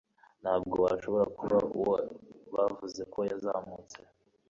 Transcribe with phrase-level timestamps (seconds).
[0.41, 1.95] Ntabwo washobora kuba uwo
[2.53, 3.97] bavuga ko yazamutse